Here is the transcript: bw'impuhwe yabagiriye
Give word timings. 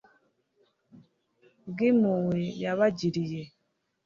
bw'impuhwe 1.69 2.39
yabagiriye 2.63 3.41